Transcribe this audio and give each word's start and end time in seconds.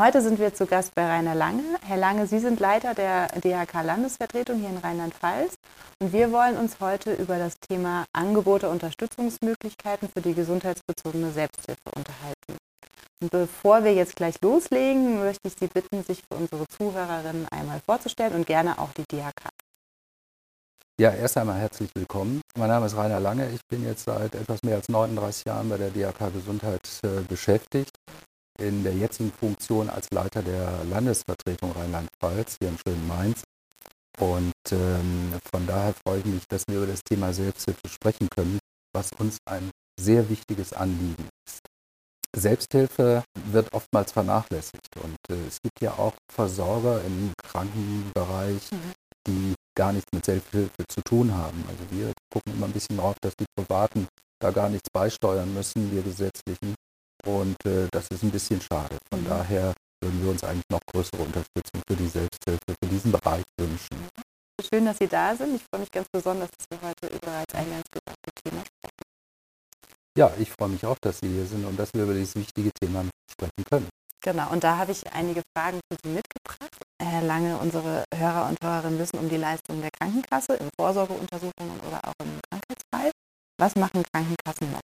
Heute 0.00 0.22
sind 0.22 0.38
wir 0.38 0.54
zu 0.54 0.64
Gast 0.64 0.94
bei 0.94 1.06
Rainer 1.06 1.34
Lange. 1.34 1.62
Herr 1.86 1.98
Lange, 1.98 2.26
Sie 2.26 2.38
sind 2.38 2.58
Leiter 2.58 2.94
der 2.94 3.28
DHK-Landesvertretung 3.38 4.58
hier 4.58 4.70
in 4.70 4.78
Rheinland-Pfalz 4.78 5.56
und 5.98 6.14
wir 6.14 6.32
wollen 6.32 6.56
uns 6.56 6.80
heute 6.80 7.12
über 7.12 7.36
das 7.36 7.58
Thema 7.60 8.06
Angebote 8.14 8.68
und 8.68 8.76
Unterstützungsmöglichkeiten 8.76 10.08
für 10.08 10.22
die 10.22 10.32
gesundheitsbezogene 10.32 11.32
Selbsthilfe 11.32 11.90
unterhalten. 11.94 12.56
Und 13.20 13.30
bevor 13.30 13.84
wir 13.84 13.92
jetzt 13.92 14.16
gleich 14.16 14.40
loslegen, 14.40 15.18
möchte 15.18 15.48
ich 15.48 15.54
Sie 15.60 15.66
bitten, 15.66 16.02
sich 16.02 16.22
für 16.26 16.38
unsere 16.38 16.66
Zuhörerinnen 16.66 17.46
einmal 17.50 17.82
vorzustellen 17.84 18.32
und 18.32 18.46
gerne 18.46 18.78
auch 18.78 18.94
die 18.94 19.04
DHK. 19.04 19.50
Ja, 21.00 21.10
erst 21.12 21.38
einmal 21.38 21.58
herzlich 21.58 21.90
willkommen. 21.94 22.42
Mein 22.58 22.68
Name 22.68 22.84
ist 22.84 22.94
Rainer 22.94 23.20
Lange. 23.20 23.50
Ich 23.50 23.60
bin 23.68 23.86
jetzt 23.86 24.04
seit 24.04 24.34
etwas 24.34 24.62
mehr 24.62 24.76
als 24.76 24.88
39 24.90 25.46
Jahren 25.46 25.68
bei 25.70 25.78
der 25.78 25.88
DRK 25.88 26.30
Gesundheit 26.30 26.86
äh, 27.02 27.22
beschäftigt. 27.26 27.90
In 28.60 28.84
der 28.84 28.92
jetzigen 28.92 29.32
Funktion 29.32 29.88
als 29.88 30.10
Leiter 30.10 30.42
der 30.42 30.84
Landesvertretung 30.84 31.72
Rheinland-Pfalz 31.72 32.56
hier 32.60 32.68
im 32.68 32.76
schönen 32.76 33.08
Mainz. 33.08 33.42
Und 34.18 34.52
ähm, 34.70 35.32
von 35.50 35.66
daher 35.66 35.94
freue 35.94 36.18
ich 36.18 36.26
mich, 36.26 36.42
dass 36.46 36.64
wir 36.68 36.76
über 36.76 36.86
das 36.86 37.02
Thema 37.02 37.32
Selbsthilfe 37.32 37.88
sprechen 37.88 38.28
können, 38.28 38.58
was 38.92 39.12
uns 39.18 39.38
ein 39.46 39.70
sehr 39.98 40.28
wichtiges 40.28 40.74
Anliegen 40.74 41.26
ist. 41.46 41.60
Selbsthilfe 42.36 43.24
wird 43.46 43.72
oftmals 43.72 44.12
vernachlässigt 44.12 44.94
und 45.02 45.16
äh, 45.30 45.46
es 45.48 45.62
gibt 45.62 45.80
ja 45.80 45.92
auch 45.92 46.12
Versorger 46.30 47.02
im 47.02 47.32
Krankenbereich, 47.42 48.70
mhm. 48.72 48.92
die 49.26 49.54
gar 49.74 49.94
nichts 49.94 50.12
mit 50.12 50.26
Selbsthilfe 50.26 50.84
zu 50.86 51.00
tun 51.00 51.34
haben. 51.34 51.64
Also 51.66 51.84
wir 51.90 52.12
gucken 52.30 52.52
immer 52.52 52.66
ein 52.66 52.72
bisschen 52.72 52.98
darauf, 52.98 53.16
dass 53.22 53.34
die 53.36 53.46
Privaten 53.56 54.06
da 54.38 54.50
gar 54.50 54.68
nichts 54.68 54.88
beisteuern 54.92 55.52
müssen, 55.54 55.90
wir 55.92 56.02
gesetzlichen. 56.02 56.74
Und 57.26 57.56
äh, 57.64 57.88
das 57.90 58.08
ist 58.08 58.22
ein 58.22 58.30
bisschen 58.30 58.60
schade. 58.60 58.96
Von 59.10 59.22
mhm. 59.22 59.28
daher 59.28 59.74
würden 60.02 60.22
wir 60.22 60.30
uns 60.30 60.44
eigentlich 60.44 60.68
noch 60.70 60.80
größere 60.92 61.22
Unterstützung 61.22 61.82
für 61.86 61.96
die 61.96 62.08
Selbsthilfe, 62.08 62.74
für 62.82 62.88
diesen 62.88 63.12
Bereich 63.12 63.44
wünschen. 63.58 64.08
Schön, 64.72 64.84
dass 64.84 64.98
Sie 64.98 65.08
da 65.08 65.34
sind. 65.34 65.56
Ich 65.56 65.62
freue 65.70 65.80
mich 65.80 65.90
ganz 65.90 66.06
besonders, 66.12 66.50
dass 66.50 66.66
wir 66.70 66.88
heute 66.88 67.06
über 67.14 67.44
das 67.46 67.54
eingangs 67.54 67.86
gesagte 67.90 68.30
Thema 68.44 68.60
sprechen. 68.60 69.00
Ja, 70.16 70.32
ich 70.38 70.50
freue 70.50 70.68
mich 70.68 70.84
auch, 70.84 70.98
dass 71.00 71.20
Sie 71.20 71.28
hier 71.28 71.46
sind 71.46 71.64
und 71.64 71.78
dass 71.78 71.94
wir 71.94 72.02
über 72.02 72.14
dieses 72.14 72.34
wichtige 72.34 72.70
Thema 72.80 73.04
sprechen 73.30 73.64
können. 73.70 73.88
Genau, 74.22 74.50
und 74.50 74.62
da 74.62 74.76
habe 74.76 74.92
ich 74.92 75.10
einige 75.12 75.42
Fragen 75.56 75.80
für 75.90 75.96
Sie 76.02 76.10
mitgebracht. 76.10 76.76
Herr 77.00 77.22
Lange, 77.22 77.56
unsere 77.56 78.04
Hörer 78.14 78.48
und 78.48 78.58
Hörerinnen 78.62 78.98
wissen 78.98 79.18
um 79.18 79.30
die 79.30 79.38
Leistungen 79.38 79.80
der 79.80 79.90
Krankenkasse 79.90 80.54
in 80.56 80.68
Vorsorgeuntersuchungen 80.78 81.80
oder 81.88 82.00
auch 82.04 82.14
im 82.22 82.38
Krankheitsfall. 82.50 83.12
Was 83.58 83.74
machen 83.76 84.02
Krankenkassen 84.12 84.72
noch? 84.72 84.89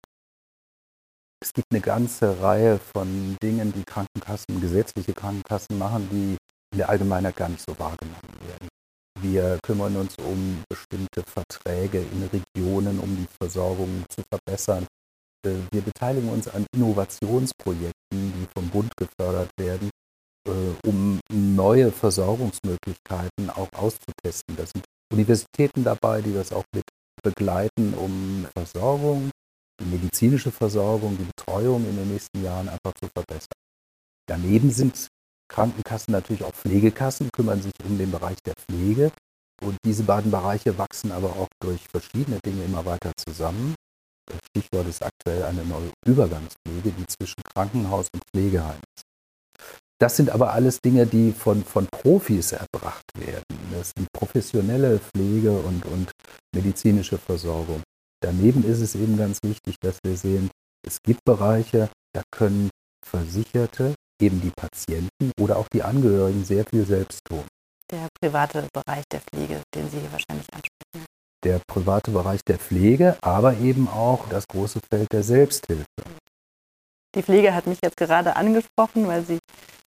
Es 1.41 1.53
gibt 1.53 1.67
eine 1.71 1.79
ganze 1.79 2.41
Reihe 2.41 2.79
von 2.79 3.37
Dingen, 3.41 3.71
die 3.71 3.83
Krankenkassen, 3.83 4.59
gesetzliche 4.59 5.13
Krankenkassen 5.13 5.77
machen, 5.77 6.09
die 6.11 6.37
in 6.73 6.77
der 6.77 6.89
Allgemeinheit 6.89 7.37
gar 7.37 7.47
nicht 7.47 7.63
so 7.65 7.79
wahrgenommen 7.79 8.37
werden. 8.45 8.67
Wir 9.21 9.57
kümmern 9.63 9.95
uns 9.95 10.15
um 10.17 10.63
bestimmte 10.69 11.23
Verträge 11.23 11.99
in 11.99 12.23
Regionen, 12.27 12.99
um 12.99 13.15
die 13.15 13.27
Versorgung 13.41 14.03
zu 14.09 14.21
verbessern. 14.29 14.85
Äh, 15.45 15.55
wir 15.71 15.81
beteiligen 15.81 16.29
uns 16.29 16.47
an 16.49 16.65
Innovationsprojekten, 16.73 17.93
die 18.11 18.47
vom 18.53 18.69
Bund 18.69 18.91
gefördert 18.97 19.49
werden, 19.57 19.89
äh, 20.47 20.87
um 20.87 21.19
neue 21.31 21.91
Versorgungsmöglichkeiten 21.91 23.49
auch 23.49 23.69
auszutesten. 23.73 24.57
Da 24.57 24.65
sind 24.65 24.83
Universitäten 25.11 25.83
dabei, 25.83 26.21
die 26.21 26.33
das 26.33 26.51
auch 26.51 26.65
mit 26.73 26.83
begleiten, 27.23 27.93
um 27.93 28.45
Versorgung, 28.55 29.31
medizinische 29.85 30.51
Versorgung, 30.51 31.17
die 31.17 31.25
Betreuung 31.25 31.85
in 31.87 31.95
den 31.95 32.11
nächsten 32.11 32.43
Jahren 32.43 32.69
einfach 32.69 32.93
zu 32.93 33.07
verbessern. 33.07 33.55
Daneben 34.27 34.71
sind 34.71 35.07
Krankenkassen 35.49 36.11
natürlich 36.11 36.43
auch 36.43 36.53
Pflegekassen, 36.53 37.31
kümmern 37.31 37.61
sich 37.61 37.73
um 37.83 37.97
den 37.97 38.11
Bereich 38.11 38.37
der 38.45 38.53
Pflege. 38.55 39.11
Und 39.61 39.77
diese 39.83 40.03
beiden 40.03 40.31
Bereiche 40.31 40.77
wachsen 40.77 41.11
aber 41.11 41.35
auch 41.35 41.49
durch 41.61 41.81
verschiedene 41.89 42.39
Dinge 42.45 42.63
immer 42.63 42.85
weiter 42.85 43.11
zusammen. 43.17 43.75
Das 44.25 44.39
Stichwort 44.49 44.87
ist 44.87 45.03
aktuell 45.03 45.43
eine 45.43 45.65
neue 45.65 45.91
Übergangspflege, 46.05 46.91
die 46.91 47.05
zwischen 47.07 47.41
Krankenhaus 47.43 48.07
und 48.13 48.23
Pflegeheim 48.31 48.79
ist. 48.95 49.03
Das 49.99 50.15
sind 50.15 50.29
aber 50.29 50.53
alles 50.53 50.79
Dinge, 50.79 51.05
die 51.05 51.33
von, 51.33 51.65
von 51.65 51.87
Profis 51.87 52.53
erbracht 52.53 53.03
werden. 53.15 53.43
Das 53.71 53.91
sind 53.97 54.07
professionelle 54.13 54.99
Pflege 54.99 55.51
und, 55.51 55.85
und 55.85 56.11
medizinische 56.55 57.17
Versorgung. 57.17 57.81
Daneben 58.21 58.63
ist 58.63 58.81
es 58.81 58.95
eben 58.95 59.17
ganz 59.17 59.39
wichtig, 59.43 59.75
dass 59.81 59.97
wir 60.03 60.17
sehen, 60.17 60.49
es 60.85 61.01
gibt 61.01 61.23
Bereiche, 61.23 61.89
da 62.13 62.21
können 62.31 62.69
Versicherte, 63.05 63.95
eben 64.21 64.41
die 64.41 64.51
Patienten 64.51 65.31
oder 65.39 65.57
auch 65.57 65.67
die 65.69 65.83
Angehörigen 65.83 66.43
sehr 66.43 66.65
viel 66.65 66.85
selbst 66.85 67.21
tun. 67.25 67.43
Der 67.91 68.07
private 68.21 68.67
Bereich 68.73 69.03
der 69.11 69.21
Pflege, 69.21 69.61
den 69.73 69.89
Sie 69.89 69.99
hier 69.99 70.11
wahrscheinlich 70.11 70.47
ansprechen. 70.53 71.05
Der 71.43 71.61
private 71.67 72.11
Bereich 72.11 72.41
der 72.43 72.59
Pflege, 72.59 73.17
aber 73.21 73.57
eben 73.57 73.87
auch 73.87 74.27
das 74.29 74.45
große 74.47 74.79
Feld 74.91 75.07
der 75.13 75.23
Selbsthilfe. 75.23 75.85
Die 77.15 77.23
Pflege 77.23 77.53
hat 77.55 77.65
mich 77.65 77.79
jetzt 77.83 77.97
gerade 77.97 78.35
angesprochen, 78.35 79.07
weil 79.07 79.25
sie 79.25 79.39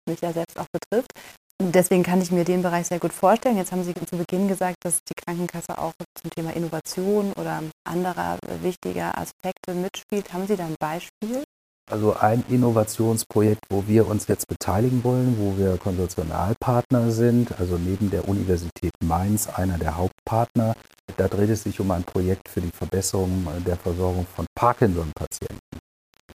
mich 0.07 0.21
ja 0.21 0.31
selbst 0.33 0.59
auch 0.59 0.67
betrifft. 0.71 1.11
Deswegen 1.59 2.03
kann 2.03 2.21
ich 2.21 2.31
mir 2.31 2.43
den 2.45 2.61
Bereich 2.61 2.87
sehr 2.87 2.99
gut 2.99 3.13
vorstellen. 3.13 3.57
Jetzt 3.57 3.71
haben 3.71 3.83
Sie 3.83 3.93
zu 3.93 4.17
Beginn 4.17 4.47
gesagt, 4.47 4.77
dass 4.83 5.03
die 5.03 5.15
Krankenkasse 5.15 5.77
auch 5.77 5.93
zum 6.21 6.29
Thema 6.29 6.55
Innovation 6.55 7.33
oder 7.33 7.63
anderer 7.83 8.37
wichtiger 8.61 9.17
Aspekte 9.17 9.73
mitspielt. 9.73 10.33
Haben 10.33 10.47
Sie 10.47 10.55
da 10.55 10.65
ein 10.65 10.75
Beispiel? 10.79 11.43
Also 11.89 12.15
ein 12.15 12.43
Innovationsprojekt, 12.49 13.61
wo 13.69 13.87
wir 13.87 14.07
uns 14.07 14.27
jetzt 14.27 14.47
beteiligen 14.47 15.03
wollen, 15.03 15.37
wo 15.39 15.57
wir 15.57 15.77
Konsortionalpartner 15.77 17.11
sind, 17.11 17.59
also 17.59 17.77
neben 17.77 18.11
der 18.11 18.27
Universität 18.27 18.91
Mainz 19.03 19.47
einer 19.47 19.77
der 19.77 19.97
Hauptpartner. 19.97 20.75
Da 21.15 21.27
dreht 21.27 21.49
es 21.49 21.63
sich 21.63 21.79
um 21.79 21.89
ein 21.91 22.03
Projekt 22.03 22.49
für 22.49 22.61
die 22.61 22.71
Verbesserung 22.71 23.47
der 23.65 23.77
Versorgung 23.77 24.27
von 24.35 24.45
Parkinson-Patienten. 24.53 25.79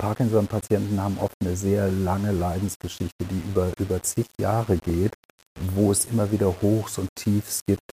Parkinson-Patienten 0.00 0.98
haben 0.98 1.18
oft 1.18 1.34
eine 1.42 1.54
sehr 1.56 1.90
lange 1.90 2.32
Leidensgeschichte, 2.32 3.22
die 3.30 3.42
über, 3.50 3.70
über 3.78 4.02
zig 4.02 4.26
Jahre 4.40 4.78
geht, 4.78 5.12
wo 5.74 5.92
es 5.92 6.06
immer 6.06 6.32
wieder 6.32 6.62
Hochs 6.62 6.96
und 6.96 7.10
Tiefs 7.14 7.60
gibt. 7.66 7.90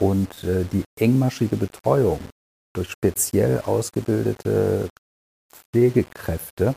Und 0.00 0.42
äh, 0.42 0.64
die 0.64 0.82
engmaschige 0.98 1.54
Betreuung 1.56 2.18
durch 2.74 2.90
speziell 2.90 3.60
ausgebildete 3.60 4.88
Pflegekräfte, 5.52 6.74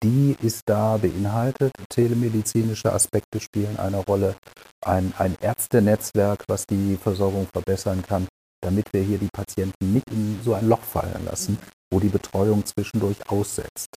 die 0.00 0.36
ist 0.40 0.62
da 0.66 0.96
beinhaltet. 0.96 1.72
Telemedizinische 1.88 2.92
Aspekte 2.92 3.40
spielen 3.40 3.78
eine 3.78 3.98
Rolle. 3.98 4.36
Ein, 4.80 5.12
ein 5.18 5.36
Ärztenetzwerk, 5.40 6.44
was 6.46 6.66
die 6.66 6.96
Versorgung 6.96 7.48
verbessern 7.52 8.04
kann, 8.06 8.28
damit 8.60 8.92
wir 8.92 9.02
hier 9.02 9.18
die 9.18 9.28
Patienten 9.32 9.92
nicht 9.92 10.10
in 10.10 10.40
so 10.44 10.54
ein 10.54 10.68
Loch 10.68 10.82
fallen 10.82 11.24
lassen, 11.24 11.58
wo 11.92 12.00
die 12.00 12.08
Betreuung 12.08 12.64
zwischendurch 12.66 13.18
aussetzt. 13.28 13.88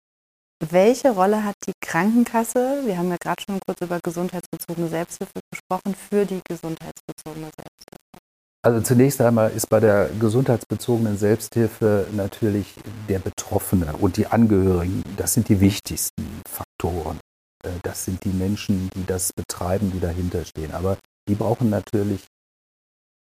Welche 0.69 1.09
Rolle 1.11 1.43
hat 1.43 1.55
die 1.67 1.73
Krankenkasse, 1.81 2.83
wir 2.85 2.97
haben 2.97 3.09
ja 3.09 3.17
gerade 3.19 3.41
schon 3.41 3.59
kurz 3.65 3.81
über 3.81 3.99
gesundheitsbezogene 4.03 4.89
Selbsthilfe 4.89 5.39
gesprochen, 5.51 5.95
für 5.95 6.25
die 6.25 6.41
gesundheitsbezogene 6.47 7.45
Selbsthilfe? 7.45 8.01
Also 8.63 8.81
zunächst 8.81 9.19
einmal 9.21 9.49
ist 9.49 9.69
bei 9.69 9.79
der 9.79 10.09
gesundheitsbezogenen 10.19 11.17
Selbsthilfe 11.17 12.05
natürlich 12.11 12.75
der 13.09 13.17
Betroffene 13.17 13.95
und 13.97 14.17
die 14.17 14.27
Angehörigen, 14.27 15.03
das 15.17 15.33
sind 15.33 15.49
die 15.49 15.59
wichtigsten 15.61 16.41
Faktoren. 16.47 17.19
Äh, 17.63 17.71
das 17.81 18.05
sind 18.05 18.23
die 18.23 18.29
Menschen, 18.29 18.91
die 18.95 19.05
das 19.05 19.33
betreiben, 19.33 19.91
die 19.91 19.99
dahinter 19.99 20.45
stehen. 20.45 20.73
Aber 20.73 20.97
die 21.27 21.33
brauchen 21.33 21.71
natürlich 21.71 22.27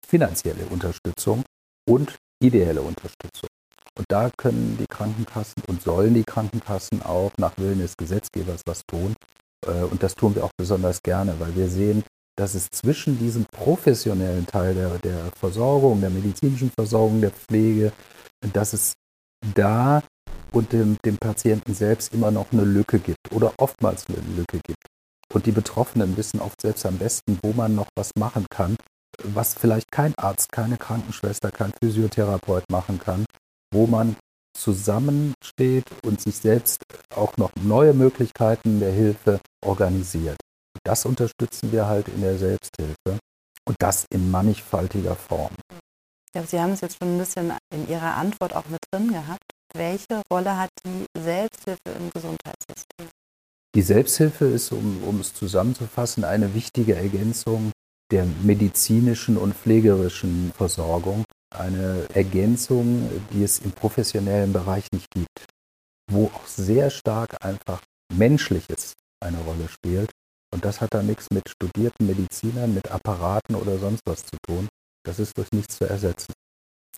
finanzielle 0.08 0.66
Unterstützung 0.66 1.44
und 1.88 2.18
ideelle 2.42 2.82
Unterstützung. 2.82 3.50
Und 3.98 4.06
da 4.10 4.30
können 4.38 4.78
die 4.80 4.88
Krankenkassen 4.88 5.64
und 5.68 5.82
sollen 5.82 6.14
die 6.14 6.24
Krankenkassen 6.24 7.02
auch 7.02 7.32
nach 7.38 7.58
Willen 7.58 7.80
des 7.80 7.98
Gesetzgebers 7.98 8.62
was 8.66 8.84
tun. 8.86 9.16
Äh, 9.66 9.84
und 9.84 10.04
das 10.04 10.14
tun 10.14 10.36
wir 10.36 10.44
auch 10.44 10.52
besonders 10.58 11.02
gerne, 11.02 11.40
weil 11.40 11.56
wir 11.56 11.68
sehen, 11.68 12.04
dass 12.38 12.54
es 12.54 12.70
zwischen 12.70 13.18
diesem 13.18 13.46
professionellen 13.46 14.46
Teil 14.46 14.76
der, 14.76 15.00
der 15.00 15.32
Versorgung, 15.36 16.02
der 16.02 16.12
medizinischen 16.12 16.72
Versorgung, 16.78 17.22
der 17.22 17.32
Pflege, 17.32 17.92
dass 18.54 18.74
es 18.74 18.94
da 19.56 20.04
und 20.52 20.72
dem, 20.72 20.98
dem 21.04 21.18
Patienten 21.18 21.74
selbst 21.74 22.14
immer 22.14 22.30
noch 22.30 22.52
eine 22.52 22.64
Lücke 22.64 23.00
gibt 23.00 23.32
oder 23.32 23.54
oftmals 23.58 24.06
eine 24.08 24.20
Lücke 24.36 24.60
gibt. 24.64 24.86
Und 25.34 25.48
die 25.48 25.52
Betroffenen 25.52 26.16
wissen 26.16 26.40
oft 26.40 26.62
selbst 26.62 26.86
am 26.86 26.98
besten, 26.98 27.40
wo 27.42 27.54
man 27.54 27.76
noch 27.76 27.88
was 27.96 28.12
machen 28.16 28.46
kann, 28.50 28.78
was 29.24 29.54
vielleicht 29.54 29.92
kein 29.92 30.14
Arzt, 30.18 30.52
keine 30.52 30.78
Krankenschwester, 30.78 31.52
kein 31.52 31.74
Physiotherapeut 31.82 32.64
machen 32.70 33.00
kann, 33.00 33.26
wo 33.74 33.88
man 33.88 34.16
zusammensteht 34.58 35.86
und 36.04 36.22
sich 36.22 36.38
selbst 36.38 36.82
auch 37.16 37.38
noch 37.38 37.52
neue 37.62 37.94
Möglichkeiten 37.94 38.80
der 38.80 38.92
Hilfe 38.92 39.40
organisiert. 39.64 40.38
Das 40.84 41.06
unterstützen 41.06 41.72
wir 41.72 41.86
halt 41.86 42.08
in 42.08 42.22
der 42.22 42.38
Selbsthilfe 42.38 43.20
und 43.68 43.76
das 43.80 44.06
in 44.12 44.32
mannigfaltiger 44.32 45.16
Form. 45.16 45.54
Ja, 46.34 46.44
Sie 46.44 46.60
haben 46.60 46.72
es 46.72 46.82
jetzt 46.82 46.98
schon 47.00 47.16
ein 47.16 47.20
bisschen 47.20 47.54
in 47.74 47.88
Ihrer 47.88 48.16
Antwort 48.16 48.56
auch 48.56 48.66
mit 48.68 48.80
drin 48.92 49.12
gehabt. 49.12 49.44
Welche 49.74 50.22
Rolle 50.32 50.58
hat 50.58 50.70
die 50.86 51.06
Selbsthilfe 51.20 51.90
im 51.98 52.10
Gesundheitssystem? 52.14 53.08
Die 53.76 53.82
Selbsthilfe 53.82 54.46
ist, 54.46 54.72
um, 54.72 55.04
um 55.04 55.20
es 55.20 55.34
zusammenzufassen, 55.34 56.24
eine 56.24 56.54
wichtige 56.54 56.96
Ergänzung 56.96 57.72
der 58.12 58.26
medizinischen 58.44 59.38
und 59.38 59.54
pflegerischen 59.54 60.52
Versorgung. 60.56 61.24
Eine 61.50 62.08
Ergänzung, 62.14 63.10
die 63.32 63.44
es 63.44 63.60
im 63.60 63.72
professionellen 63.72 64.54
Bereich 64.54 64.86
nicht 64.92 65.10
gibt, 65.12 65.46
wo 66.12 66.26
auch 66.26 66.46
sehr 66.46 66.90
stark 66.90 67.44
einfach 67.44 67.82
Menschliches 68.14 68.94
eine 69.20 69.40
Rolle 69.40 69.68
spielt. 69.70 70.12
Und 70.54 70.64
das 70.66 70.82
hat 70.82 70.94
da 70.94 71.04
nichts 71.04 71.28
mit 71.32 71.50
studierten 71.50 72.08
Medizinern, 72.08 72.74
mit 72.74 72.90
Apparaten 72.90 73.56
oder 73.56 73.78
sonst 73.78 74.02
was 74.06 74.26
zu 74.26 74.38
tun. 74.48 74.68
Das 75.04 75.20
ist 75.20 75.38
durch 75.38 75.52
nichts 75.52 75.78
zu 75.78 75.86
ersetzen. 75.86 76.34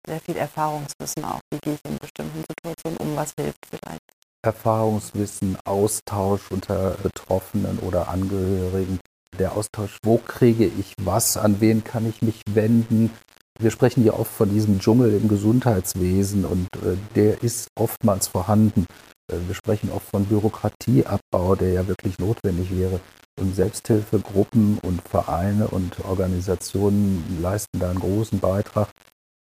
Sehr 0.05 0.19
viel 0.19 0.37
Erfahrungswissen 0.37 1.25
auch. 1.25 1.39
Wie 1.51 1.59
gehe 1.59 1.73
ich 1.73 1.91
in 1.91 1.97
bestimmten 1.97 2.43
Situationen 2.47 2.97
um? 2.99 3.15
Was 3.15 3.33
hilft 3.37 3.65
vielleicht? 3.69 4.01
Erfahrungswissen, 4.41 5.57
Austausch 5.65 6.49
unter 6.51 6.91
Betroffenen 7.03 7.79
oder 7.79 8.07
Angehörigen. 8.07 8.99
Der 9.37 9.53
Austausch, 9.53 9.97
wo 10.03 10.17
kriege 10.17 10.65
ich 10.65 10.93
was, 11.01 11.37
an 11.37 11.61
wen 11.61 11.83
kann 11.83 12.07
ich 12.07 12.21
mich 12.21 12.41
wenden. 12.49 13.11
Wir 13.59 13.71
sprechen 13.71 14.03
ja 14.05 14.13
oft 14.13 14.31
von 14.31 14.49
diesem 14.49 14.79
Dschungel 14.79 15.13
im 15.13 15.27
Gesundheitswesen 15.27 16.45
und 16.45 16.67
äh, 16.77 16.95
der 17.15 17.43
ist 17.43 17.67
oftmals 17.75 18.27
vorhanden. 18.27 18.85
Äh, 19.29 19.37
wir 19.47 19.55
sprechen 19.55 19.91
oft 19.91 20.09
von 20.09 20.25
Bürokratieabbau, 20.25 21.55
der 21.55 21.73
ja 21.73 21.87
wirklich 21.87 22.17
notwendig 22.19 22.75
wäre. 22.75 22.99
Und 23.39 23.55
Selbsthilfegruppen 23.55 24.79
und 24.79 25.01
Vereine 25.07 25.67
und 25.67 25.99
Organisationen 26.05 27.39
leisten 27.41 27.79
da 27.79 27.89
einen 27.89 27.99
großen 27.99 28.39
Beitrag, 28.39 28.89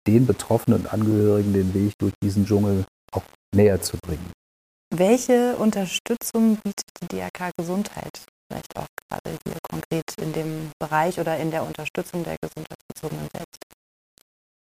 den 0.06 0.26
Betroffenen 0.26 0.80
und 0.80 0.92
Angehörigen 0.92 1.52
den 1.52 1.74
Weg 1.74 1.94
durch 1.98 2.14
diesen 2.22 2.46
Dschungel 2.46 2.84
auch 3.12 3.22
näher 3.54 3.80
zu 3.80 3.96
bringen. 3.98 4.32
Welche 4.94 5.56
Unterstützung 5.56 6.56
bietet 6.62 6.86
die 7.02 7.06
DRK 7.08 7.50
Gesundheit? 7.56 8.20
Vielleicht 8.48 8.76
auch 8.76 8.85
Bereich 10.88 11.18
oder 11.18 11.36
in 11.38 11.50
der 11.50 11.64
Unterstützung 11.64 12.24
der 12.24 12.36
gesundheitsbezogenen 12.40 13.28
Selbst. 13.32 13.56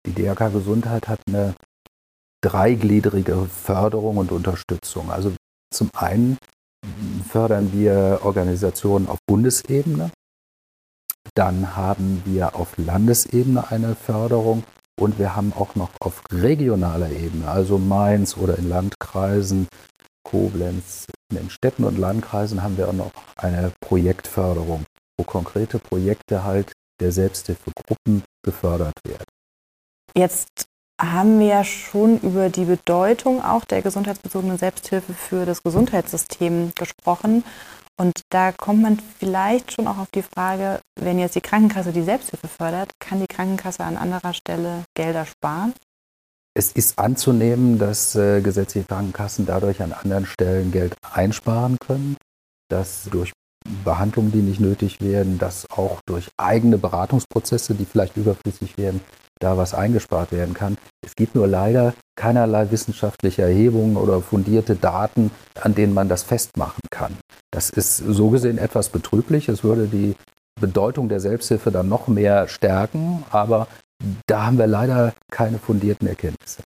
Die 0.06 0.12
DRK 0.12 0.49
Gesundheit 0.50 1.08
hat 1.08 1.20
eine 1.26 1.55
dreigliedrige 2.43 3.47
Förderung 3.47 4.19
und 4.19 4.31
Unterstützung. 4.31 5.11
Also 5.11 5.32
zum 5.70 5.91
einen 5.94 6.38
fördern 7.29 7.73
wir 7.73 8.20
Organisationen 8.23 9.08
auf 9.08 9.19
Bundesebene, 9.26 10.11
dann 11.35 11.75
haben 11.75 12.23
wir 12.25 12.55
auf 12.55 12.79
Landesebene 12.79 13.70
eine 13.70 13.97
Förderung 13.97 14.62
und 14.99 15.19
wir 15.19 15.35
haben 15.35 15.52
auch 15.55 15.75
noch 15.75 15.91
auf 16.00 16.23
regionaler 16.31 17.11
Ebene, 17.11 17.49
also 17.49 17.79
Mainz 17.79 18.37
oder 18.37 18.56
in 18.59 18.69
Landkreisen, 18.69 19.67
Koblenz, 20.23 21.06
in 21.31 21.38
den 21.38 21.50
Städten 21.50 21.82
und 21.82 21.99
Landkreisen 21.99 22.62
haben 22.62 22.76
wir 22.79 22.88
auch 22.88 22.93
noch 22.93 23.11
eine 23.37 23.73
Projektförderung, 23.81 24.85
wo 25.19 25.25
konkrete 25.25 25.79
Projekte 25.79 26.45
halt 26.45 26.73
der 27.01 27.13
Selbsthilfegruppen 27.13 28.23
gefördert 28.43 28.95
werden. 29.05 29.27
Jetzt 30.15 30.67
haben 31.01 31.39
wir 31.41 31.47
ja 31.47 31.65
schon 31.65 32.19
über 32.21 32.49
die 32.49 32.65
Bedeutung 32.65 33.43
auch 33.45 33.65
der 33.65 33.83
gesundheitsbezogenen 33.83 34.57
Selbsthilfe 34.57 35.13
für 35.13 35.45
das 35.45 35.63
Gesundheitssystem 35.63 36.73
gesprochen. 36.75 37.45
Und 37.99 38.23
da 38.31 38.53
kommt 38.53 38.83
man 38.83 38.99
vielleicht 39.19 39.73
schon 39.73 39.87
auch 39.87 39.99
auf 39.99 40.11
die 40.15 40.23
Frage, 40.23 40.81
wenn 40.99 41.19
jetzt 41.19 41.35
die 41.35 41.41
Krankenkasse 41.41 41.93
die 41.93 42.03
Selbsthilfe 42.03 42.49
fördert, 42.49 42.93
kann 42.99 43.21
die 43.21 43.27
Krankenkasse 43.27 43.85
an 43.85 43.97
anderer 43.97 44.35
Stelle 44.35 44.85
Gelder 44.95 45.25
sparen? 45.25 45.75
Es 46.55 46.73
ist 46.73 46.99
anzunehmen, 46.99 47.79
dass 47.79 48.15
äh, 48.15 48.41
gesetzliche 48.41 48.87
Krankenkassen 48.87 49.45
dadurch 49.45 49.83
an 49.83 49.93
anderen 49.93 50.25
Stellen 50.25 50.73
Geld 50.73 50.95
einsparen 51.12 51.79
können, 51.79 52.17
dass 52.69 53.05
durch 53.11 53.33
Behandlungen, 53.85 54.33
die 54.33 54.43
nicht 54.43 54.61
nötig 54.61 55.01
werden, 55.01 55.39
dass 55.39 55.71
auch 55.71 56.01
durch 56.07 56.29
eigene 56.37 56.79
Beratungsprozesse, 56.79 57.75
die 57.75 57.85
vielleicht 57.85 58.17
überflüssig 58.17 58.79
werden, 58.79 59.01
da 59.41 59.57
was 59.57 59.75
eingespart 59.75 60.33
werden 60.33 60.55
kann. 60.55 60.79
Es 61.05 61.15
gibt 61.15 61.35
nur 61.35 61.47
leider 61.47 61.95
keinerlei 62.17 62.71
wissenschaftliche 62.71 63.43
Erhebungen 63.43 63.97
oder 63.97 64.21
fundierte 64.23 64.77
Daten, 64.77 65.31
an 65.61 65.75
denen 65.75 65.95
man 65.95 66.09
das 66.09 66.23
festmachen 66.23 66.83
kann. 66.91 67.17
Das 67.51 67.71
ist 67.71 67.99
so 67.99 68.31
gesehen 68.31 68.59
etwas 68.59 68.89
betrüblich. 68.89 69.49
Es 69.49 69.63
würde 69.63 69.87
die 69.87 70.17
Bedeutung 70.61 71.09
der 71.09 71.21
Selbsthilfe 71.21 71.71
dann 71.71 71.89
noch 71.89 72.09
mehr 72.09 72.49
stärken, 72.49 73.25
aber 73.31 73.69
da 74.27 74.47
haben 74.47 74.59
wir 74.59 74.67
leider 74.67 75.15
keine 75.31 75.59
fundierten 75.59 76.07
Erkenntnisse. 76.07 76.62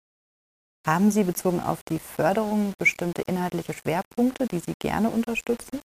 Haben 0.87 1.11
Sie 1.11 1.25
bezogen 1.25 1.61
auf 1.61 1.83
die 1.89 1.99
Förderung 1.99 2.75
bestimmte 2.79 3.23
inhaltliche 3.23 3.73
Schwerpunkte, 3.73 4.47
die 4.47 4.59
Sie 4.59 4.75
gerne 4.79 5.09
unterstützen? 5.09 5.81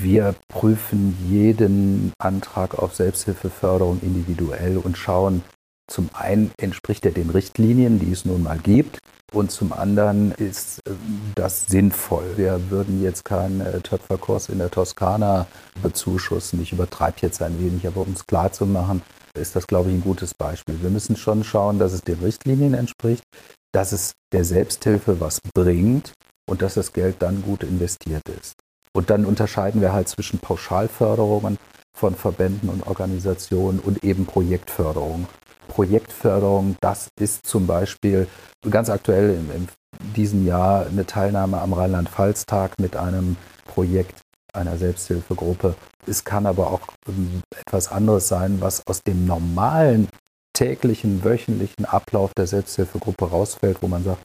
Wir 0.00 0.34
prüfen 0.48 1.16
jeden 1.28 2.12
Antrag 2.18 2.78
auf 2.78 2.94
Selbsthilfeförderung 2.94 4.00
individuell 4.02 4.78
und 4.78 4.96
schauen, 4.96 5.42
zum 5.90 6.08
einen 6.14 6.50
entspricht 6.56 7.04
er 7.04 7.12
den 7.12 7.30
Richtlinien, 7.30 7.98
die 7.98 8.12
es 8.12 8.24
nun 8.24 8.42
mal 8.42 8.58
gibt, 8.58 8.98
und 9.34 9.50
zum 9.50 9.72
anderen 9.72 10.32
ist 10.32 10.78
äh, 10.86 10.92
das 11.34 11.66
sinnvoll. 11.66 12.36
Wir 12.36 12.70
würden 12.70 13.02
jetzt 13.02 13.24
keinen 13.24 13.60
äh, 13.60 13.80
Töpferkurs 13.80 14.48
in 14.48 14.58
der 14.58 14.70
Toskana 14.70 15.46
bezuschussen. 15.82 16.62
Ich 16.62 16.72
übertreibe 16.72 17.16
jetzt 17.20 17.42
ein 17.42 17.58
wenig, 17.58 17.86
aber 17.86 18.02
um 18.02 18.12
es 18.12 18.26
klar 18.26 18.52
zu 18.52 18.64
machen, 18.64 19.02
ist 19.36 19.56
das, 19.56 19.66
glaube 19.66 19.90
ich, 19.90 19.96
ein 19.96 20.02
gutes 20.02 20.34
Beispiel. 20.34 20.80
Wir 20.80 20.90
müssen 20.90 21.16
schon 21.16 21.42
schauen, 21.42 21.80
dass 21.80 21.92
es 21.92 22.02
den 22.02 22.20
Richtlinien 22.20 22.74
entspricht, 22.74 23.24
dass 23.72 23.90
es 23.90 24.14
der 24.32 24.44
Selbsthilfe 24.44 25.20
was 25.20 25.40
bringt 25.52 26.12
und 26.48 26.62
dass 26.62 26.74
das 26.74 26.92
Geld 26.92 27.16
dann 27.18 27.42
gut 27.42 27.64
investiert 27.64 28.22
ist. 28.28 28.54
Und 28.96 29.10
dann 29.10 29.24
unterscheiden 29.24 29.80
wir 29.80 29.92
halt 29.92 30.08
zwischen 30.08 30.38
Pauschalförderungen 30.38 31.58
von 31.96 32.14
Verbänden 32.14 32.68
und 32.68 32.86
Organisationen 32.86 33.80
und 33.80 34.04
eben 34.04 34.26
Projektförderung. 34.26 35.26
Projektförderung, 35.68 36.76
das 36.80 37.08
ist 37.18 37.46
zum 37.46 37.66
Beispiel 37.66 38.28
ganz 38.68 38.90
aktuell 38.90 39.30
in, 39.30 39.50
in 39.50 39.68
diesem 40.14 40.46
Jahr 40.46 40.86
eine 40.86 41.06
Teilnahme 41.06 41.60
am 41.60 41.72
Rheinland-Pfalz-Tag 41.72 42.78
mit 42.78 42.96
einem 42.96 43.36
Projekt 43.66 44.20
einer 44.52 44.78
Selbsthilfegruppe. 44.78 45.74
Es 46.06 46.24
kann 46.24 46.46
aber 46.46 46.68
auch 46.68 46.80
ähm, 47.08 47.42
etwas 47.66 47.90
anderes 47.90 48.28
sein, 48.28 48.60
was 48.60 48.86
aus 48.86 49.02
dem 49.02 49.26
normalen 49.26 50.08
täglichen, 50.52 51.24
wöchentlichen 51.24 51.84
Ablauf 51.84 52.32
der 52.34 52.46
Selbsthilfegruppe 52.46 53.28
rausfällt, 53.28 53.78
wo 53.80 53.88
man 53.88 54.04
sagt, 54.04 54.20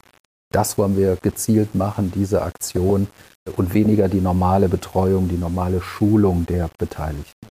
das 0.52 0.78
wollen 0.78 0.98
wir 0.98 1.16
gezielt 1.18 1.76
machen, 1.76 2.12
diese 2.14 2.42
Aktion 2.42 3.08
und 3.56 3.74
weniger 3.74 4.08
die 4.08 4.22
normale 4.22 4.70
Betreuung, 4.70 5.28
die 5.28 5.38
normale 5.38 5.82
Schulung 5.82 6.46
der 6.46 6.70
Beteiligten. 6.78 7.48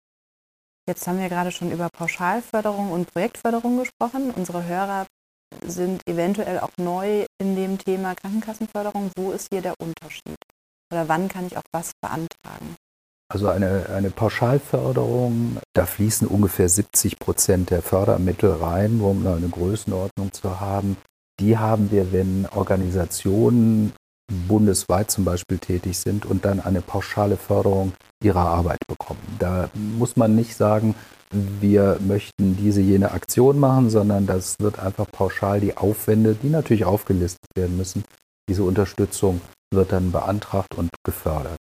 Jetzt 0.88 1.06
haben 1.06 1.18
wir 1.18 1.28
gerade 1.28 1.50
schon 1.50 1.72
über 1.72 1.88
Pauschalförderung 1.92 2.92
und 2.92 3.12
Projektförderung 3.12 3.78
gesprochen. 3.78 4.30
Unsere 4.30 4.64
Hörer 4.66 5.06
sind 5.64 6.00
eventuell 6.06 6.60
auch 6.60 6.70
neu 6.76 7.26
in 7.38 7.56
dem 7.56 7.78
Thema 7.78 8.14
Krankenkassenförderung. 8.14 9.10
Wo 9.16 9.32
ist 9.32 9.48
hier 9.50 9.62
der 9.62 9.74
Unterschied? 9.80 10.36
Oder 10.92 11.08
wann 11.08 11.28
kann 11.28 11.46
ich 11.46 11.56
auch 11.56 11.64
was 11.72 11.92
beantragen? 12.00 12.76
Also 13.28 13.48
eine, 13.48 13.88
eine 13.88 14.10
Pauschalförderung, 14.10 15.56
da 15.74 15.84
fließen 15.84 16.28
ungefähr 16.28 16.68
70 16.68 17.18
Prozent 17.18 17.70
der 17.70 17.82
Fördermittel 17.82 18.52
rein, 18.52 19.00
um 19.00 19.26
eine 19.26 19.48
Größenordnung 19.48 20.32
zu 20.32 20.60
haben. 20.60 20.96
Die 21.40 21.58
haben 21.58 21.90
wir, 21.90 22.12
wenn 22.12 22.46
Organisationen 22.54 23.92
bundesweit 24.48 25.10
zum 25.10 25.24
Beispiel 25.24 25.58
tätig 25.58 25.98
sind 25.98 26.26
und 26.26 26.44
dann 26.44 26.60
eine 26.60 26.80
pauschale 26.80 27.36
Förderung 27.36 27.92
ihrer 28.22 28.46
Arbeit 28.46 28.80
bekommen. 28.88 29.20
Da 29.38 29.70
muss 29.74 30.16
man 30.16 30.34
nicht 30.34 30.56
sagen, 30.56 30.94
wir 31.30 31.98
möchten 32.06 32.56
diese 32.56 32.80
jene 32.80 33.12
Aktion 33.12 33.58
machen, 33.58 33.90
sondern 33.90 34.26
das 34.26 34.56
wird 34.58 34.78
einfach 34.78 35.06
pauschal 35.10 35.60
die 35.60 35.76
Aufwände, 35.76 36.34
die 36.34 36.48
natürlich 36.48 36.84
aufgelistet 36.84 37.48
werden 37.54 37.76
müssen, 37.76 38.04
diese 38.48 38.62
Unterstützung 38.62 39.40
wird 39.72 39.92
dann 39.92 40.12
beantragt 40.12 40.74
und 40.76 40.90
gefördert. 41.04 41.58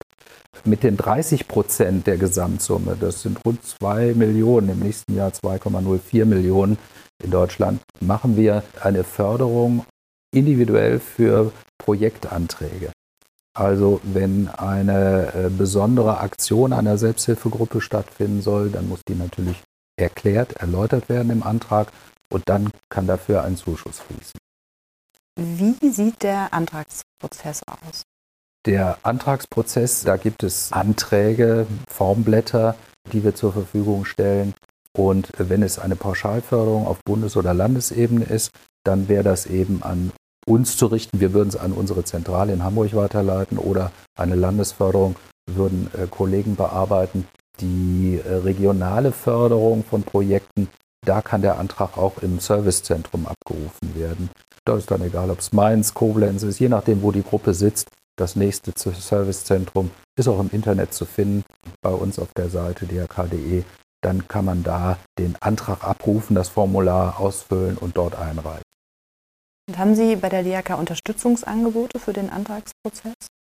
Mit 0.64 0.82
den 0.82 0.96
30 0.96 1.48
Prozent 1.48 2.06
der 2.06 2.16
Gesamtsumme, 2.16 2.96
das 2.98 3.22
sind 3.22 3.38
rund 3.44 3.64
2 3.64 4.14
Millionen, 4.14 4.70
im 4.70 4.78
nächsten 4.80 5.14
Jahr 5.14 5.30
2,04 5.30 6.24
Millionen 6.24 6.78
in 7.22 7.30
Deutschland, 7.30 7.80
machen 8.00 8.36
wir 8.36 8.62
eine 8.80 9.04
Förderung 9.04 9.84
individuell 10.32 11.00
für 11.00 11.52
Projektanträge. 11.78 12.92
Also 13.54 14.00
wenn 14.02 14.48
eine 14.48 15.32
äh, 15.34 15.48
besondere 15.48 16.20
Aktion 16.20 16.72
einer 16.74 16.98
Selbsthilfegruppe 16.98 17.80
stattfinden 17.80 18.42
soll, 18.42 18.70
dann 18.70 18.88
muss 18.88 19.00
die 19.08 19.14
natürlich 19.14 19.62
erklärt, 19.98 20.52
erläutert 20.54 21.08
werden 21.08 21.30
im 21.30 21.42
Antrag 21.42 21.88
und 22.30 22.42
dann 22.46 22.70
kann 22.90 23.06
dafür 23.06 23.44
ein 23.44 23.56
Zuschuss 23.56 24.00
fließen. 24.00 24.38
Wie 25.38 25.90
sieht 25.90 26.22
der 26.22 26.52
Antragsprozess 26.52 27.62
aus? 27.66 28.02
Der 28.66 28.98
Antragsprozess, 29.02 30.02
da 30.02 30.16
gibt 30.16 30.42
es 30.42 30.72
Anträge, 30.72 31.66
Formblätter, 31.88 32.74
die 33.12 33.22
wir 33.22 33.34
zur 33.34 33.52
Verfügung 33.52 34.04
stellen. 34.04 34.54
Und 34.96 35.28
wenn 35.36 35.62
es 35.62 35.78
eine 35.78 35.94
Pauschalförderung 35.94 36.86
auf 36.86 36.98
Bundes- 37.04 37.36
oder 37.36 37.52
Landesebene 37.52 38.24
ist, 38.24 38.50
dann 38.84 39.08
wäre 39.08 39.22
das 39.22 39.46
eben 39.46 39.82
an 39.82 40.12
uns 40.46 40.76
zu 40.76 40.86
richten. 40.86 41.20
Wir 41.20 41.34
würden 41.34 41.50
es 41.50 41.56
an 41.56 41.72
unsere 41.72 42.04
Zentrale 42.04 42.52
in 42.52 42.64
Hamburg 42.64 42.94
weiterleiten 42.94 43.58
oder 43.58 43.92
eine 44.18 44.36
Landesförderung 44.36 45.16
würden 45.50 45.90
äh, 45.94 46.06
Kollegen 46.06 46.56
bearbeiten. 46.56 47.28
Die 47.60 48.20
äh, 48.24 48.34
regionale 48.36 49.12
Förderung 49.12 49.84
von 49.84 50.02
Projekten, 50.02 50.68
da 51.04 51.20
kann 51.20 51.42
der 51.42 51.58
Antrag 51.58 51.98
auch 51.98 52.18
im 52.22 52.38
Servicezentrum 52.38 53.26
abgerufen 53.26 53.94
werden. 53.94 54.30
Da 54.64 54.76
ist 54.76 54.90
dann 54.90 55.02
egal, 55.02 55.30
ob 55.30 55.40
es 55.40 55.52
Mainz, 55.52 55.94
Koblenz 55.94 56.42
ist, 56.42 56.58
je 56.58 56.68
nachdem, 56.68 57.02
wo 57.02 57.12
die 57.12 57.22
Gruppe 57.22 57.54
sitzt. 57.54 57.90
Das 58.18 58.34
nächste 58.34 58.72
Servicezentrum 58.74 59.90
ist 60.18 60.26
auch 60.26 60.40
im 60.40 60.48
Internet 60.50 60.94
zu 60.94 61.04
finden, 61.04 61.44
bei 61.82 61.90
uns 61.90 62.18
auf 62.18 62.32
der 62.34 62.48
Seite 62.48 62.86
drk.de. 62.86 63.62
Dann 64.02 64.28
kann 64.28 64.44
man 64.44 64.62
da 64.62 64.98
den 65.18 65.36
Antrag 65.40 65.84
abrufen, 65.84 66.34
das 66.34 66.48
Formular 66.48 67.18
ausfüllen 67.18 67.76
und 67.76 67.96
dort 67.96 68.14
einreichen. 68.14 68.62
Und 69.68 69.78
haben 69.78 69.94
Sie 69.94 70.16
bei 70.16 70.28
der 70.28 70.42
DRK 70.42 70.78
Unterstützungsangebote 70.78 71.98
für 71.98 72.12
den 72.12 72.30
Antragsprozess? 72.30 73.14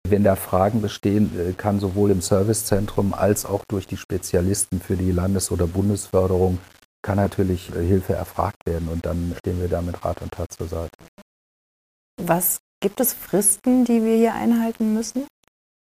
Wenn 0.09 0.25
da 0.25 0.35
Fragen 0.35 0.81
bestehen, 0.81 1.39
äh, 1.39 1.53
kann 1.53 1.79
sowohl 1.79 2.11
im 2.11 2.21
Servicezentrum 2.21 3.15
als 3.15 3.47
auch 3.47 3.63
durch 3.69 3.87
die 3.87 3.97
Spezialisten 3.97 4.81
für 4.81 4.97
die 4.97 5.13
Landes- 5.13 5.53
oder 5.53 5.67
Bundesförderung 5.67 6.59
kann 7.03 7.17
natürlich 7.17 7.71
äh, 7.75 7.85
Hilfe 7.87 8.15
erfragt 8.15 8.67
werden 8.67 8.89
und 8.89 9.07
dann 9.07 9.35
stehen 9.39 9.61
wir 9.61 9.69
da 9.69 9.83
mit 9.83 10.05
Rat 10.05 10.23
und 10.23 10.33
Tat 10.33 10.53
zur 10.53 10.69
Seite. 10.69 10.97
Was 12.21 12.61
gibt 12.81 13.01
es 13.01 13.13
Fristen, 13.13 13.85
die 13.85 14.05
wir 14.05 14.17
hier 14.17 14.35
einhalten 14.35 14.95
müssen? 14.95 15.27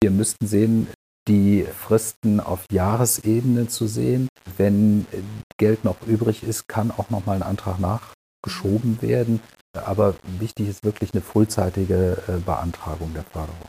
Wir 0.01 0.11
müssten 0.11 0.47
sehen, 0.47 0.87
die 1.27 1.63
Fristen 1.63 2.39
auf 2.39 2.65
Jahresebene 2.71 3.67
zu 3.67 3.87
sehen. 3.87 4.28
Wenn 4.57 5.05
äh, 5.11 5.21
Geld 5.57 5.83
noch 5.83 6.01
übrig 6.07 6.43
ist, 6.43 6.67
kann 6.67 6.91
auch 6.91 7.09
noch 7.09 7.25
mal 7.25 7.35
ein 7.35 7.43
Antrag 7.43 7.79
nachgeschoben 7.79 9.01
werden. 9.01 9.41
Aber 9.73 10.15
wichtig 10.39 10.67
ist 10.67 10.83
wirklich 10.83 11.13
eine 11.13 11.21
frühzeitige 11.21 12.41
Beantragung 12.43 13.13
der 13.13 13.23
Förderung. 13.23 13.67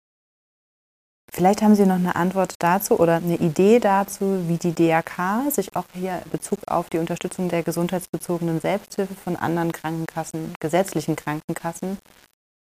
Vielleicht 1.32 1.62
haben 1.62 1.76
Sie 1.76 1.86
noch 1.86 1.94
eine 1.94 2.16
Antwort 2.16 2.54
dazu 2.58 2.98
oder 2.98 3.16
eine 3.16 3.36
Idee 3.36 3.78
dazu, 3.78 4.48
wie 4.48 4.56
die 4.56 4.72
DRK 4.72 5.50
sich 5.50 5.76
auch 5.76 5.84
hier 5.94 6.22
in 6.24 6.30
Bezug 6.30 6.58
auf 6.66 6.90
die 6.90 6.98
Unterstützung 6.98 7.48
der 7.48 7.62
gesundheitsbezogenen 7.62 8.60
Selbsthilfe 8.60 9.14
von 9.14 9.36
anderen 9.36 9.70
Krankenkassen, 9.70 10.54
gesetzlichen 10.58 11.14
Krankenkassen 11.14 11.98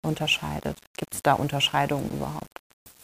unterscheidet. 0.06 0.77
Gibt 0.98 1.15
es 1.15 1.24
da 1.24 1.34
Unterscheidungen 1.34 2.10
überhaupt? 2.12 2.58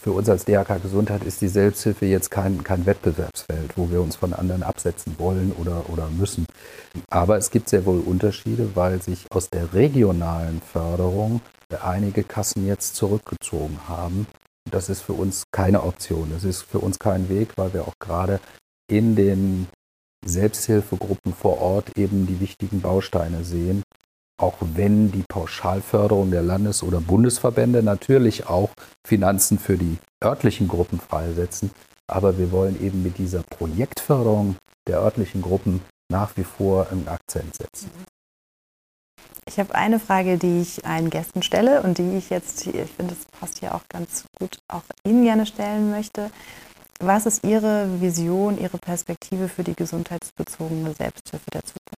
Für 0.06 0.12
uns 0.12 0.30
als 0.30 0.46
DRK 0.46 0.82
Gesundheit 0.84 1.24
ist 1.24 1.42
die 1.42 1.48
Selbsthilfe 1.48 2.06
jetzt 2.06 2.30
kein, 2.30 2.64
kein 2.64 2.86
Wettbewerbsfeld, 2.86 3.76
wo 3.76 3.90
wir 3.90 4.02
uns 4.02 4.16
von 4.16 4.34
anderen 4.34 4.62
absetzen 4.62 5.16
wollen 5.18 5.52
oder, 5.52 5.90
oder 5.90 6.10
müssen. 6.10 6.46
Aber 7.10 7.38
es 7.38 7.50
gibt 7.50 7.70
sehr 7.70 7.86
wohl 7.86 8.00
Unterschiede, 8.00 8.76
weil 8.76 9.02
sich 9.02 9.26
aus 9.32 9.50
der 9.50 9.74
regionalen 9.74 10.62
Förderung 10.62 11.42
einige 11.82 12.24
Kassen 12.24 12.68
jetzt 12.68 12.96
zurückgezogen 12.96 13.80
haben 13.90 14.28
das 14.72 14.90
ist 14.90 15.02
für 15.02 15.14
uns 15.14 15.46
keine 15.52 15.84
Option. 15.84 16.30
Das 16.32 16.44
ist 16.44 16.64
für 16.64 16.80
uns 16.80 17.00
kein 17.00 17.30
Weg, 17.30 17.54
weil 17.56 17.74
wir 17.74 17.88
auch 17.88 18.00
gerade 18.00 18.40
in 18.88 19.16
den 19.16 19.68
Selbsthilfegruppen 20.26 21.34
vor 21.34 21.62
Ort 21.62 21.98
eben 21.98 22.26
die 22.26 22.40
wichtigen 22.40 22.82
Bausteine 22.82 23.44
sehen. 23.44 23.84
Auch 24.38 24.56
wenn 24.60 25.12
die 25.12 25.24
Pauschalförderung 25.28 26.32
der 26.32 26.44
Landes- 26.44 26.84
oder 26.84 27.00
Bundesverbände 27.00 27.84
natürlich 27.84 28.48
auch 28.48 28.70
Finanzen 29.08 29.60
für 29.60 29.78
die 29.78 29.98
örtlichen 30.24 30.68
Gruppen 30.68 31.00
freisetzen. 31.00 31.72
Aber 32.08 32.38
wir 32.38 32.52
wollen 32.52 32.82
eben 32.84 33.02
mit 33.02 33.18
dieser 33.18 33.44
Projektförderung 33.44 34.58
der 34.88 35.00
örtlichen 35.00 35.42
Gruppen 35.42 35.82
nach 36.12 36.36
wie 36.38 36.44
vor 36.44 36.88
einen 36.92 37.08
Akzent 37.08 37.56
setzen. 37.56 37.90
Ich 39.48 39.60
habe 39.60 39.76
eine 39.76 40.00
Frage, 40.00 40.38
die 40.38 40.62
ich 40.62 40.86
allen 40.86 41.10
Gästen 41.10 41.44
stelle 41.44 41.82
und 41.84 41.98
die 41.98 42.18
ich 42.18 42.30
jetzt, 42.30 42.66
ich 42.66 42.92
finde, 42.92 43.16
das 43.16 43.26
passt 43.40 43.60
hier 43.60 43.76
auch 43.76 43.84
ganz 43.90 44.26
gut, 44.40 44.58
auch 44.68 44.84
Ihnen 45.06 45.24
gerne 45.24 45.46
stellen 45.46 45.92
möchte. 45.92 46.32
Was 47.00 47.26
ist 47.26 47.44
Ihre 47.44 48.02
Vision, 48.02 48.60
Ihre 48.60 48.78
Perspektive 48.78 49.48
für 49.48 49.64
die 49.64 49.76
gesundheitsbezogene 49.76 50.94
Selbsthilfe 50.94 51.52
der 51.52 51.62
Zukunft? 51.62 51.96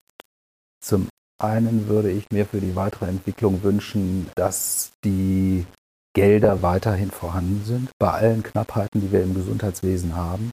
Zum 0.81 1.07
einen 1.39 1.87
würde 1.87 2.11
ich 2.11 2.31
mir 2.31 2.45
für 2.45 2.59
die 2.59 2.75
weitere 2.75 3.05
Entwicklung 3.05 3.63
wünschen, 3.63 4.29
dass 4.35 4.91
die 5.03 5.65
Gelder 6.13 6.61
weiterhin 6.63 7.11
vorhanden 7.11 7.63
sind, 7.63 7.89
bei 7.99 8.09
allen 8.09 8.43
Knappheiten, 8.43 9.01
die 9.01 9.11
wir 9.11 9.21
im 9.21 9.35
Gesundheitswesen 9.35 10.15
haben. 10.15 10.51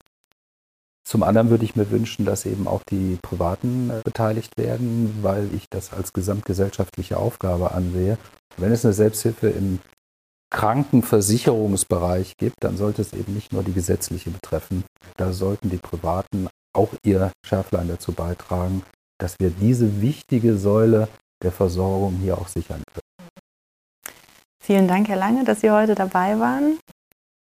Zum 1.07 1.23
anderen 1.23 1.50
würde 1.50 1.64
ich 1.64 1.76
mir 1.76 1.91
wünschen, 1.91 2.25
dass 2.25 2.47
eben 2.47 2.67
auch 2.67 2.83
die 2.83 3.19
Privaten 3.23 3.91
äh, 3.91 4.00
beteiligt 4.05 4.57
werden, 4.57 5.19
weil 5.23 5.50
ich 5.55 5.67
das 5.71 5.93
als 5.93 6.12
gesamtgesellschaftliche 6.12 7.19
Aufgabe 7.19 7.73
ansehe. 7.73 8.17
Wenn 8.57 8.73
es 8.73 8.85
eine 8.85 8.95
Selbsthilfe 8.95 9.49
im 9.49 9.81
Krankenversicherungsbereich 10.50 12.37
gibt, 12.38 12.57
dann 12.61 12.76
sollte 12.76 13.03
es 13.03 13.12
eben 13.12 13.35
nicht 13.35 13.53
nur 13.53 13.62
die 13.62 13.73
gesetzliche 13.73 14.31
betreffen. 14.31 14.85
Da 15.17 15.33
sollten 15.33 15.69
die 15.69 15.79
Privaten 15.79 16.49
auch 16.73 16.95
ihr 17.05 17.33
Schärflein 17.45 17.88
dazu 17.88 18.12
beitragen, 18.12 18.83
dass 19.25 19.40
wir 19.40 19.49
diese 19.49 20.02
wichtige 20.02 20.54
Säule 20.59 21.09
der 21.43 21.50
Versorgung 21.50 22.19
hier 22.21 22.37
auch 22.37 22.47
sichern 22.47 22.83
können. 22.93 23.33
Vielen 24.62 24.87
Dank, 24.87 25.09
Herr 25.09 25.16
Lange, 25.16 25.45
dass 25.45 25.62
Sie 25.62 25.71
heute 25.71 25.95
dabei 25.95 26.38
waren. 26.38 26.78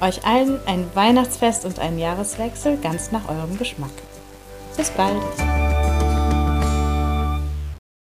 Euch 0.00 0.26
allen 0.26 0.58
ein 0.66 0.84
Weihnachtsfest 0.94 1.64
und 1.64 1.78
einen 1.78 2.00
Jahreswechsel 2.00 2.78
ganz 2.78 3.12
nach 3.12 3.28
eurem 3.28 3.56
Geschmack. 3.56 3.92
Bis 4.76 4.90
bald! 4.90 5.22